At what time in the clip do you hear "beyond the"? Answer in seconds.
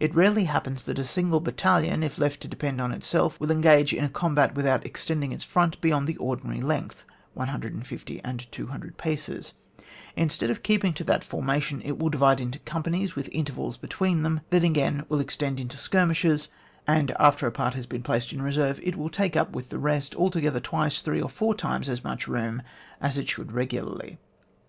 5.80-6.16